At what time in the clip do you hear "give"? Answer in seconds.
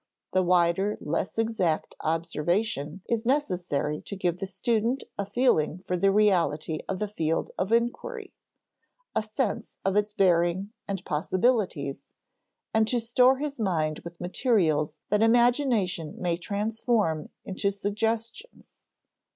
4.15-4.37